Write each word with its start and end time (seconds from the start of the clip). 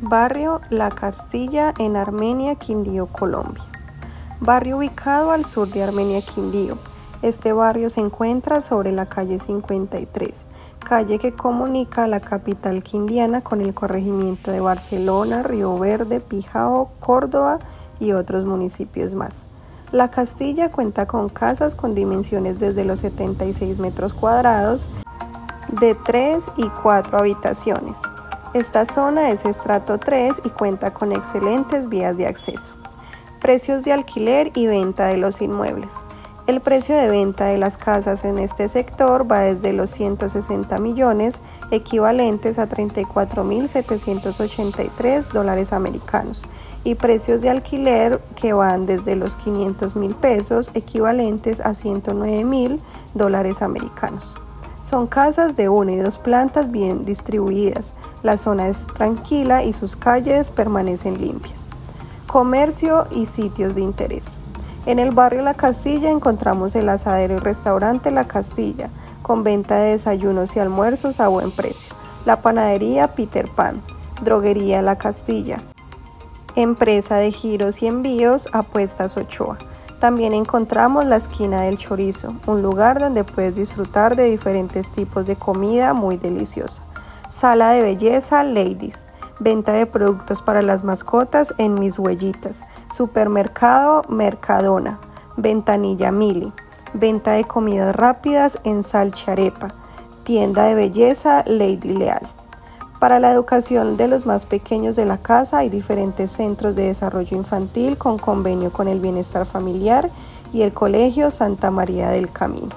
Barrio 0.00 0.60
La 0.70 0.90
Castilla 0.90 1.74
en 1.76 1.96
Armenia, 1.96 2.54
Quindío, 2.54 3.08
Colombia. 3.08 3.64
Barrio 4.38 4.76
ubicado 4.76 5.32
al 5.32 5.44
sur 5.44 5.68
de 5.68 5.82
Armenia, 5.82 6.22
Quindío. 6.22 6.78
Este 7.20 7.52
barrio 7.52 7.88
se 7.88 8.02
encuentra 8.02 8.60
sobre 8.60 8.92
la 8.92 9.08
calle 9.08 9.40
53, 9.40 10.46
calle 10.78 11.18
que 11.18 11.32
comunica 11.32 12.06
la 12.06 12.20
capital 12.20 12.84
quindiana 12.84 13.40
con 13.40 13.60
el 13.60 13.74
corregimiento 13.74 14.52
de 14.52 14.60
Barcelona, 14.60 15.42
Río 15.42 15.76
Verde, 15.76 16.20
Pijao, 16.20 16.90
Córdoba 17.00 17.58
y 17.98 18.12
otros 18.12 18.44
municipios 18.44 19.14
más. 19.14 19.48
La 19.90 20.12
Castilla 20.12 20.70
cuenta 20.70 21.08
con 21.08 21.28
casas 21.28 21.74
con 21.74 21.96
dimensiones 21.96 22.60
desde 22.60 22.84
los 22.84 23.00
76 23.00 23.80
metros 23.80 24.14
cuadrados, 24.14 24.88
de 25.80 25.96
3 25.96 26.52
y 26.56 26.68
4 26.68 27.18
habitaciones. 27.18 28.02
Esta 28.54 28.86
zona 28.86 29.28
es 29.28 29.44
estrato 29.44 29.98
3 29.98 30.40
y 30.42 30.48
cuenta 30.48 30.94
con 30.94 31.12
excelentes 31.12 31.90
vías 31.90 32.16
de 32.16 32.26
acceso. 32.26 32.76
Precios 33.42 33.84
de 33.84 33.92
alquiler 33.92 34.52
y 34.54 34.66
venta 34.66 35.08
de 35.08 35.18
los 35.18 35.42
inmuebles. 35.42 36.02
El 36.46 36.62
precio 36.62 36.96
de 36.96 37.08
venta 37.08 37.44
de 37.44 37.58
las 37.58 37.76
casas 37.76 38.24
en 38.24 38.38
este 38.38 38.68
sector 38.68 39.30
va 39.30 39.40
desde 39.40 39.74
los 39.74 39.90
160 39.90 40.78
millones, 40.78 41.42
equivalentes 41.70 42.58
a 42.58 42.66
34.783 42.66 45.30
dólares 45.30 45.74
americanos, 45.74 46.48
y 46.84 46.94
precios 46.94 47.42
de 47.42 47.50
alquiler 47.50 48.22
que 48.34 48.54
van 48.54 48.86
desde 48.86 49.14
los 49.14 49.36
500 49.36 49.94
mil 49.94 50.14
pesos, 50.14 50.70
equivalentes 50.72 51.60
a 51.60 51.74
109 51.74 52.44
mil 52.44 52.80
dólares 53.12 53.60
americanos. 53.60 54.40
Son 54.88 55.06
casas 55.06 55.54
de 55.54 55.68
una 55.68 55.92
y 55.92 55.96
dos 55.96 56.16
plantas 56.16 56.70
bien 56.70 57.04
distribuidas. 57.04 57.92
La 58.22 58.38
zona 58.38 58.68
es 58.68 58.86
tranquila 58.86 59.62
y 59.62 59.74
sus 59.74 59.96
calles 59.96 60.50
permanecen 60.50 61.20
limpias. 61.20 61.68
Comercio 62.26 63.06
y 63.10 63.26
sitios 63.26 63.74
de 63.74 63.82
interés. 63.82 64.38
En 64.86 64.98
el 64.98 65.14
barrio 65.14 65.42
La 65.42 65.52
Castilla 65.52 66.08
encontramos 66.08 66.74
el 66.74 66.88
asadero 66.88 67.34
y 67.34 67.38
restaurante 67.38 68.10
La 68.10 68.26
Castilla, 68.28 68.88
con 69.20 69.44
venta 69.44 69.76
de 69.76 69.90
desayunos 69.90 70.56
y 70.56 70.60
almuerzos 70.60 71.20
a 71.20 71.28
buen 71.28 71.50
precio. 71.50 71.94
La 72.24 72.40
panadería 72.40 73.14
Peter 73.14 73.46
Pan, 73.54 73.82
droguería 74.22 74.80
La 74.80 74.96
Castilla, 74.96 75.58
empresa 76.56 77.16
de 77.16 77.30
giros 77.30 77.82
y 77.82 77.88
envíos 77.88 78.48
Apuestas 78.54 79.18
Ochoa. 79.18 79.58
También 80.00 80.32
encontramos 80.32 81.06
la 81.06 81.16
esquina 81.16 81.62
del 81.62 81.76
chorizo, 81.76 82.34
un 82.46 82.62
lugar 82.62 83.00
donde 83.00 83.24
puedes 83.24 83.54
disfrutar 83.54 84.14
de 84.14 84.30
diferentes 84.30 84.92
tipos 84.92 85.26
de 85.26 85.34
comida 85.34 85.92
muy 85.92 86.16
deliciosa. 86.16 86.84
Sala 87.28 87.72
de 87.72 87.82
belleza 87.82 88.44
Ladies, 88.44 89.06
venta 89.40 89.72
de 89.72 89.86
productos 89.86 90.40
para 90.40 90.62
las 90.62 90.84
mascotas 90.84 91.52
en 91.58 91.74
Mis 91.74 91.98
Huellitas, 91.98 92.64
supermercado 92.94 94.02
Mercadona, 94.08 95.00
ventanilla 95.36 96.12
Mili, 96.12 96.52
venta 96.94 97.32
de 97.32 97.44
comidas 97.44 97.94
rápidas 97.96 98.60
en 98.62 98.84
Salcharepa, 98.84 99.74
tienda 100.22 100.66
de 100.66 100.76
belleza 100.76 101.42
Lady 101.46 101.94
Leal. 101.94 102.26
Para 102.98 103.20
la 103.20 103.30
educación 103.30 103.96
de 103.96 104.08
los 104.08 104.26
más 104.26 104.44
pequeños 104.44 104.96
de 104.96 105.04
la 105.04 105.18
casa 105.18 105.58
hay 105.58 105.68
diferentes 105.68 106.32
centros 106.32 106.74
de 106.74 106.86
desarrollo 106.86 107.36
infantil 107.36 107.96
con 107.96 108.18
convenio 108.18 108.72
con 108.72 108.88
el 108.88 108.98
bienestar 108.98 109.46
familiar 109.46 110.10
y 110.52 110.62
el 110.62 110.72
Colegio 110.72 111.30
Santa 111.30 111.70
María 111.70 112.10
del 112.10 112.32
Camino. 112.32 112.74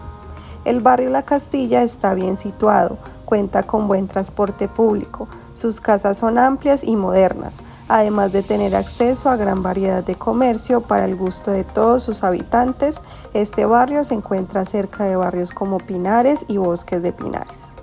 El 0.63 0.81
barrio 0.81 1.09
La 1.09 1.23
Castilla 1.23 1.81
está 1.81 2.13
bien 2.13 2.37
situado, 2.37 2.99
cuenta 3.25 3.63
con 3.63 3.87
buen 3.87 4.07
transporte 4.07 4.67
público, 4.67 5.27
sus 5.53 5.81
casas 5.81 6.17
son 6.17 6.37
amplias 6.37 6.83
y 6.83 6.95
modernas, 6.95 7.63
además 7.87 8.31
de 8.31 8.43
tener 8.43 8.75
acceso 8.75 9.27
a 9.27 9.37
gran 9.37 9.63
variedad 9.63 10.03
de 10.03 10.13
comercio 10.13 10.81
para 10.81 11.05
el 11.05 11.15
gusto 11.15 11.49
de 11.49 11.63
todos 11.63 12.03
sus 12.03 12.23
habitantes. 12.23 13.01
Este 13.33 13.65
barrio 13.65 14.03
se 14.03 14.13
encuentra 14.13 14.65
cerca 14.65 15.05
de 15.05 15.15
barrios 15.15 15.51
como 15.51 15.79
Pinares 15.79 16.45
y 16.47 16.57
Bosques 16.57 17.01
de 17.01 17.11
Pinares. 17.11 17.80